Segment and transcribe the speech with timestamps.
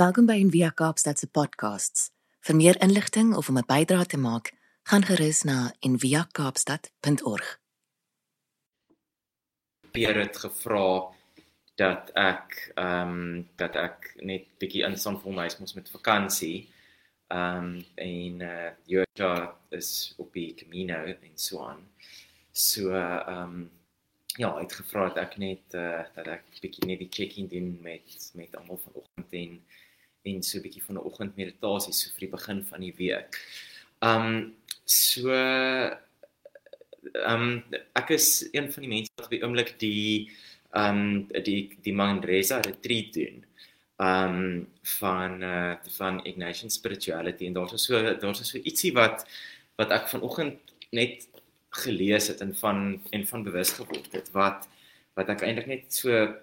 [0.00, 2.06] Welkom by Envia Kaapstad se podcasts.
[2.40, 4.46] Vir meer inligting of om 'n bydrae te maak,
[4.88, 7.48] gaan gerus na enviakaapstad.org.
[9.92, 11.12] Pierre het gevra
[11.74, 16.68] dat ek ehm um, dat ek net bietjie instaan vir my huis met vakansie.
[17.28, 21.84] Ehm um, en eh uh, Jota is op die Camino en so aan.
[22.52, 23.70] So ehm um,
[24.36, 27.48] ja, hy het gevra dat ek net eh uh, dat ek bietjie net die check-in
[27.48, 29.62] doen met met almal vanoggend en
[30.22, 33.38] en so 'n bietjie van 'n oggendmeditasie so vir die begin van die week.
[34.02, 34.54] Um
[34.84, 35.30] so
[37.24, 37.64] um
[37.96, 40.30] ek is een van die mense wat op die oomblik die
[40.76, 43.44] um die die Mandresa retreat doen.
[43.98, 44.68] Um
[45.00, 49.26] van uh van Ignatian spirituality en daar's so daar's so ietsie wat
[49.76, 50.58] wat ek vanoggend
[50.90, 51.28] net
[51.70, 54.68] gelees het en van en van bewus geword het wat
[55.14, 56.34] wat ek eintlik net so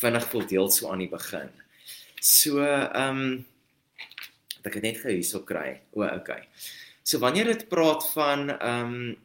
[0.00, 1.50] vinnig wil deel so aan die begin.
[2.20, 3.44] So ehm um,
[4.66, 5.80] ek net gou hierso kry.
[5.94, 6.42] O, okay.
[7.06, 9.16] So wanneer dit praat van ehm um,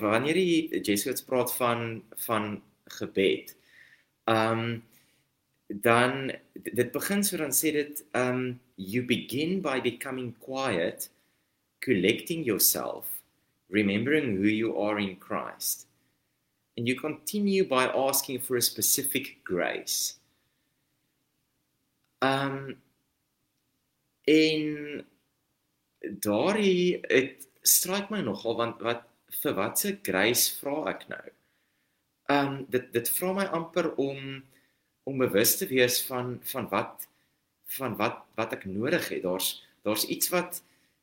[0.00, 2.62] wanneer die Jesuits praat van van
[2.98, 3.56] gebed.
[4.24, 4.82] Ehm um,
[5.66, 11.10] dan dit begin so dan sê dit ehm um, you begin by becoming quiet,
[11.80, 13.22] collecting yourself,
[13.68, 15.86] remembering who you are in Christ.
[16.76, 20.18] And you continue by asking for a specific grace.
[22.24, 22.82] Ehm um,
[24.24, 25.04] en
[26.24, 29.02] daardie dit stryk my nogal want wat
[29.42, 31.24] vir watse grace vra ek nou?
[32.32, 34.20] Ehm um, dit dit vra my amper om
[35.04, 37.08] om bewus te wees van van wat
[37.78, 39.24] van wat wat ek nodig het.
[39.26, 39.48] Daar's
[39.84, 40.62] daar's iets wat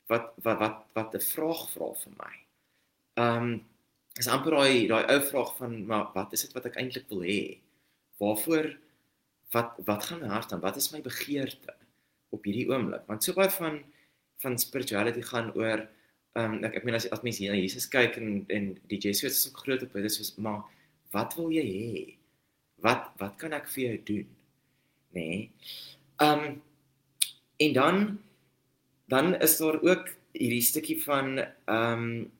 [0.09, 2.33] wat wat wat wat 'n vraag vra vir my.
[3.22, 3.52] Ehm um,
[4.19, 7.22] is amper daai daai ou vraag van maar wat is dit wat ek eintlik wil
[7.22, 7.41] hê?
[8.17, 8.66] Waarvoor
[9.52, 10.63] wat wat gaan my hart aan?
[10.63, 11.75] Wat is my begeerte
[12.30, 13.03] op hierdie oomblik?
[13.07, 13.81] Want so baie van
[14.41, 15.83] van spirituality gaan oor
[16.33, 19.35] ehm um, ek ek meen as as mense na Jesus kyk en en die Jesuits
[19.35, 20.63] is so groot op dit soos maar
[21.11, 22.03] wat wil jy hê?
[22.81, 24.28] Wat wat kan ek vir jou doen?
[25.11, 25.28] Nê?
[25.28, 25.40] Nee.
[26.23, 26.61] Ehm um,
[27.61, 27.97] en dan
[29.11, 32.31] dan is daar ook hierdie stukkie van ehm um,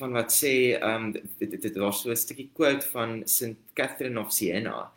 [0.00, 4.20] van wat sê ehm um, dit dit was so 'n stukkie quote van St Catherine
[4.20, 4.92] of Siena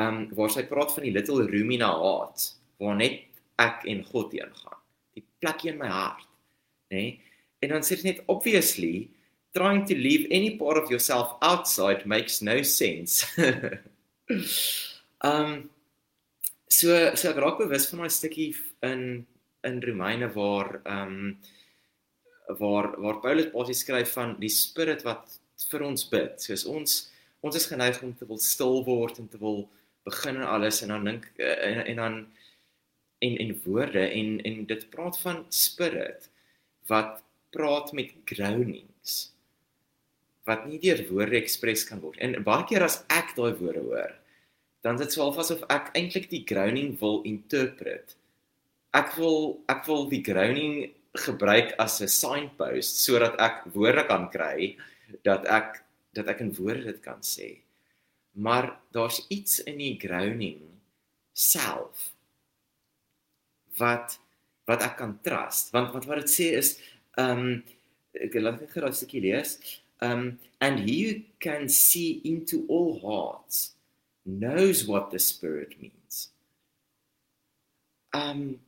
[0.00, 2.48] um waar sy praat van die little room in haar hart
[2.82, 3.22] waar net
[3.62, 4.80] ek en God heen gaan.
[5.14, 6.26] Die plekjie in my hart,
[6.90, 6.96] nê?
[6.96, 7.12] Nee?
[7.64, 9.08] En dan sê dit net obviously
[9.54, 13.24] trying to leave any part of yourself outside makes no sense.
[15.22, 15.70] um
[16.68, 18.50] so so ek raak bewus van daai stukkie
[18.84, 19.24] in
[19.64, 21.38] in Romeine waar um
[22.60, 25.38] waar waar Paulus basies skryf van die spirit wat
[25.70, 26.42] vir ons bid.
[26.42, 26.98] Soos ons
[27.44, 29.64] ons is geneig om te wil stil word en te wil
[30.04, 32.16] begin en alles en dan dink eh, en, en dan
[33.24, 36.28] en en woorde en en dit praat van spirit
[36.90, 37.22] wat
[37.54, 39.34] praat met groanings
[40.44, 42.18] wat nie deur woorde ekspres kan word.
[42.20, 44.12] En baie keer as ek daai woorde hoor,
[44.84, 48.12] dan dit swaalf asof ek eintlik die groaning wil interpret.
[48.92, 50.92] Ek wil ek wil die groaning
[51.24, 54.76] gebruik as 'n signpost sodat ek woorde kan kry
[55.22, 55.80] dat ek
[56.12, 57.63] dat ek in woorde dit kan sê
[58.34, 60.60] maar daar's iets in die grounding
[61.32, 62.10] self
[63.78, 64.18] wat
[64.64, 65.70] wat ek kan trust.
[65.74, 66.76] Want wat wat dit sê is
[67.20, 67.62] um
[68.14, 69.58] ek laat net gou 'n stukkie lees
[70.02, 73.76] um and he who can see into all hearts
[74.24, 76.32] knows what the spirit means.
[78.14, 78.58] Um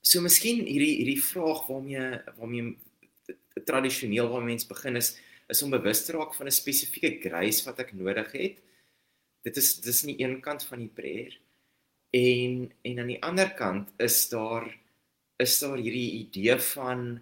[0.00, 2.76] so miskien hierdie hierdie vraag waarmee waarmee
[3.64, 5.16] tradisioneel waar mense begin is
[5.48, 8.56] is om bewus te raak van 'n spesifieke grace wat ek nodig het.
[9.44, 11.38] Dit is dis nie een kant van die prayer
[12.10, 14.66] en en aan die ander kant is daar
[15.36, 17.20] is daar hierdie idee van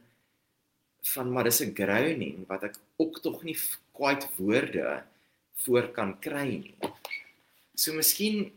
[1.15, 3.57] van maar dis 'n grounding wat ek ook tog nie
[3.93, 5.03] quite woorde
[5.65, 6.75] voor kan kry nie.
[7.75, 8.53] So miskien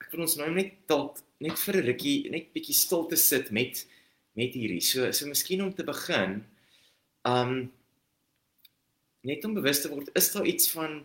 [0.00, 3.50] ek wil ons nou net dalk net vir 'n rukkie net bietjie stil te sit
[3.50, 3.86] met
[4.34, 4.80] met hierdie.
[4.80, 6.44] So so miskien om te begin,
[7.24, 7.72] um
[9.26, 11.00] net om bewus te word, is daar iets van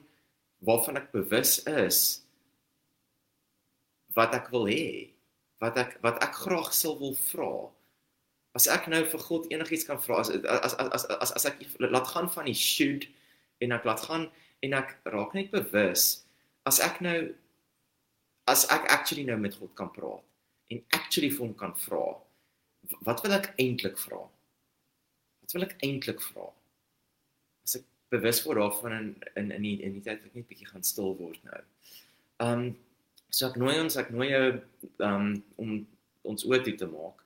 [0.65, 2.21] waarvan ek bewus is
[4.13, 5.11] wat ek wil hê,
[5.63, 7.51] wat ek wat ek graag sou wil vra.
[8.57, 12.09] As ek nou vir God enigiets kan vra, as as as as as ek laat
[12.11, 13.07] gaan van die should
[13.63, 14.27] en ek laat gaan
[14.61, 16.25] en ek raak net bewus
[16.69, 17.31] as ek nou
[18.51, 20.25] as ek actually nou met God kan praat
[20.71, 22.03] en actually vir hom kan vra,
[23.07, 24.21] wat wil ek eintlik vra?
[25.43, 26.47] Wat wil ek eintlik vra?
[28.11, 29.09] Bewus word daarvan in
[29.39, 31.61] in in die in die tyd wat net bietjie gaan stil word nou.
[32.43, 32.69] Um
[33.31, 34.45] so ek nooi ons ek nooi jou
[35.07, 35.75] um om
[36.27, 37.21] ons oë toe te maak.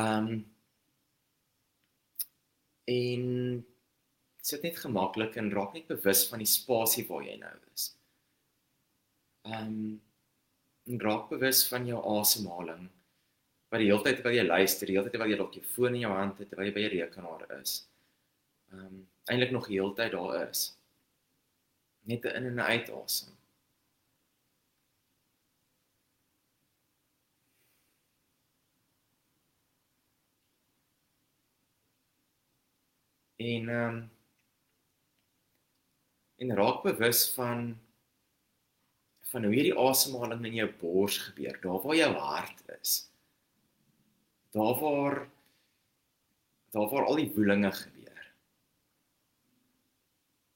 [0.00, 0.46] Ehm um,
[2.90, 3.26] en
[4.42, 7.90] sit net gemaklik en raak net bewus van die spasie waar jy nou is.
[9.48, 9.74] Ehm
[10.88, 12.88] um, raak bewus van jou asemhaling.
[13.70, 15.94] Wat die hele tyd terwyl jy luister, die hele tyd terwyl jy dalk jou foon
[15.94, 17.76] in jou hand het, terwyl jy by jou rekenaar is.
[18.70, 20.60] Ehm um, eintlik nog die hele tyd daar is.
[22.10, 23.36] Net 'n in en 'n uit asem.
[33.36, 34.10] En ehm um,
[36.40, 37.80] en raak bewus van
[39.30, 42.94] van hoe hierdie asemhaling in jou bors gebeur, daar waar jou hart is.
[44.50, 45.28] Daar waar
[46.70, 47.99] daar waar al die woelinge gebeur.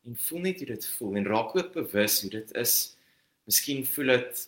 [0.05, 2.75] En voel net hoe dit voel en raak ook bewus hoe dit is.
[3.49, 4.43] Miskien voel dit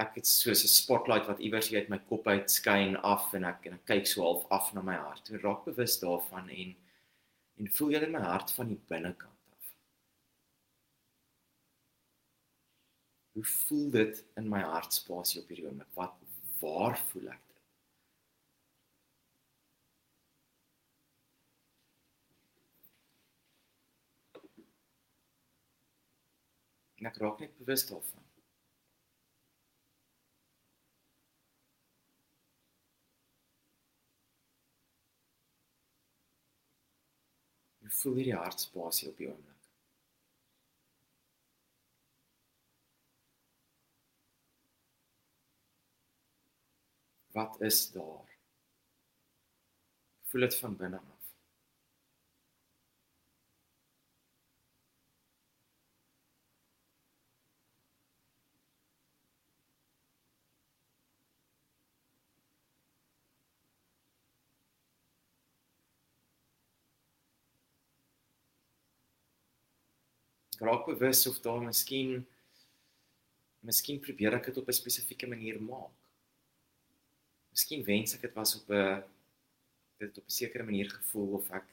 [0.00, 3.44] ek het soos 'n spotlight wat iewers hier uit my kop uit skyn af en
[3.44, 5.30] ek en ek kyk so half af na my hart.
[5.30, 6.76] Ek raak bewus daarvan en
[7.58, 9.36] en voel in my hart van die binnekant.
[13.32, 15.92] Hoe voel dit in my hartspasie op hierdie oomblik?
[15.94, 16.16] Wat
[16.60, 17.50] waar voel ek dit?
[27.00, 28.26] En ek raak net bewus daarvan.
[37.80, 39.60] Hoe voel hierdie hartspasie op die oomblik?
[47.32, 48.38] wat is daar?
[50.22, 51.19] Voel dit van binne af.
[70.60, 72.26] Raak bewus of daar miskien
[73.64, 75.96] miskien probeer ek dit op 'n spesifieke manier maak.
[77.52, 79.02] Miskien wens ek dit was op 'n
[79.98, 81.66] dit op 'n sekere manier gevoel of ek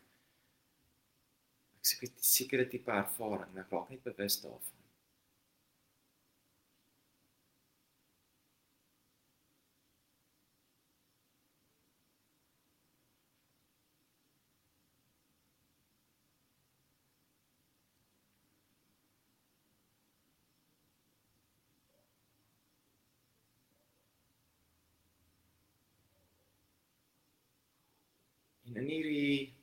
[1.77, 4.77] ek seker 'n sekere tipe ervaring en ek raak net bewus daarvan.
[28.66, 29.53] en in hierdie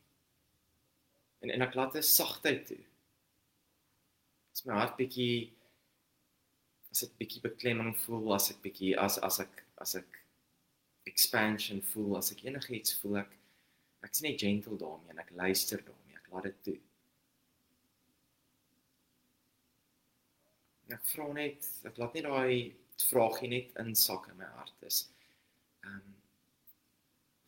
[1.45, 2.83] en en ek laat 'n sagtheid toe.
[4.53, 5.53] As my hart bietjie
[6.91, 10.21] as dit bietjie beklemming voel, as ek bietjie as as ek as ek
[11.11, 13.33] expansion voel, as ek enigiets voel ek
[14.07, 16.19] ek's net gentle daarmee en ek luister daarmee.
[16.21, 16.79] Ek laat dit toe.
[20.95, 22.75] Ek vra net, ek laat net daai
[23.09, 25.09] vraagie net insak in my hart is.
[25.85, 26.13] Ehm um,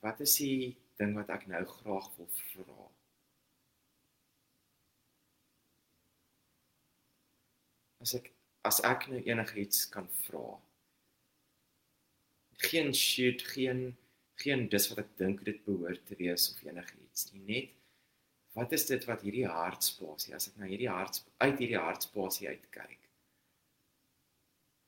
[0.04, 2.87] wat is die ding wat ek nou graag wil vra.
[8.04, 8.32] As ek
[8.66, 10.56] as ek nou enigiets kan vra.
[12.66, 13.93] Geen shoot, geen
[14.42, 17.44] geen dis wat ek dink dit behoort te wees of enigiets nie.
[17.47, 17.73] Net
[18.56, 23.02] wat is dit wat hierdie hartspasie as ek na hierdie hart uit hierdie hartspasie uitkyk?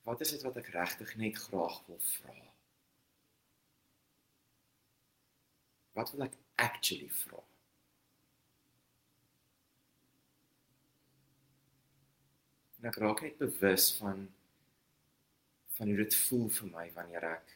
[0.08, 2.36] Wat is dit wat ek regtig net graag wil vra?
[5.98, 7.40] Wat wil ek actually vra?
[12.78, 14.28] En ek raak net bewus van
[15.78, 17.50] van hoe dit voel vir my wanneer ek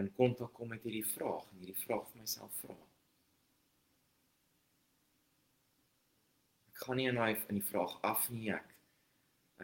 [0.00, 2.76] in kontak kom met hierdie vraag en hierdie vraag vir myself vra.
[6.72, 8.76] Ek gaan nie in daai in die vraag af nie ek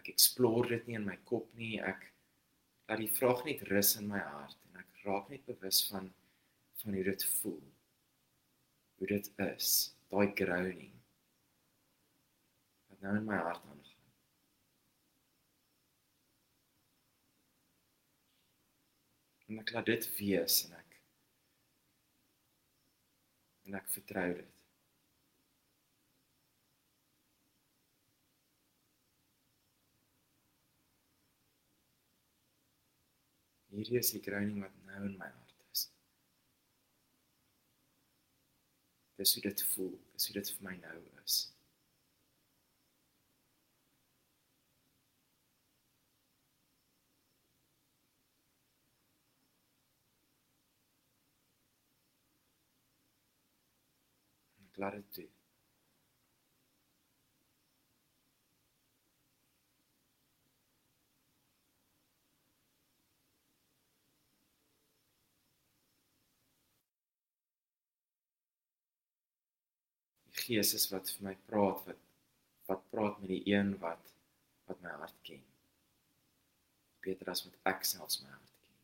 [0.00, 2.08] ek explore dit nie in my kop nie ek
[2.88, 6.08] laat die vraag net rus in my hart en ek raak net bewus van
[6.80, 7.60] van hoe dit voel
[9.02, 9.68] hoe dit is,
[10.14, 10.92] daai grounding
[12.86, 13.80] wat nou in my hart aangaan.
[19.48, 20.96] En ek laat dit wees en ek
[23.66, 24.64] en ek vertrou dit.
[33.74, 35.41] Hierdie is die grounding wat nou in my hart
[39.22, 41.34] Dis hoe dit voel, dis hoe dit vir my nou is.
[54.58, 55.28] En ek laat dit toe.
[70.52, 72.00] Gees is wat vir my praat, wat
[72.68, 74.10] wat praat met die een wat
[74.68, 75.40] wat my hart ken.
[77.06, 78.74] Beter as wat ek selfs my hart ken.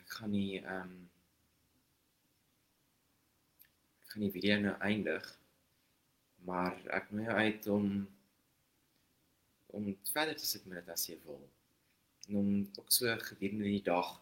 [0.00, 0.96] Ek gaan nie ehm um,
[4.00, 5.30] ek gaan die video nou eindig,
[6.48, 7.94] maar ek nooi jou uit om
[9.72, 11.40] om verder te sit met dit as jy wil.
[12.28, 14.14] En om ook so gedurende die dag,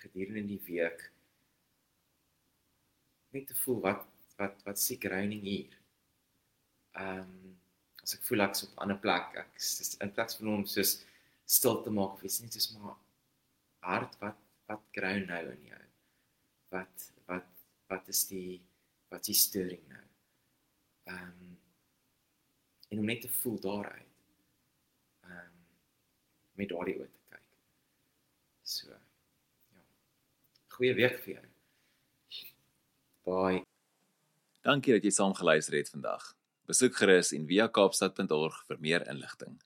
[0.00, 1.10] gedurende die week
[3.34, 4.06] net te voel wat
[4.38, 5.74] wat wat siek reining hier.
[6.96, 7.56] Ehm um,
[8.02, 10.92] as ek voel ek's op 'n ander plek, ek is in plaas van om soos
[11.44, 12.96] stil te maak of iets net soos maar
[13.90, 14.38] hart wat
[14.70, 15.84] wat grou nou in jou.
[16.74, 17.50] Wat wat
[17.92, 18.60] wat is die
[19.10, 20.04] wat is die storing nou?
[21.12, 21.56] Ehm um,
[22.88, 24.07] en om net te voel daaruit.
[26.58, 27.44] Met daardie oë te kyk.
[28.66, 28.90] So.
[28.90, 29.84] Ja.
[30.74, 31.44] Goeie week vir jou.
[33.28, 33.62] Bye.
[34.66, 36.32] Dankie dat jy saam geluister het vandag.
[36.68, 39.56] Besoek gerus en via kaapstad.org vir meer inligting.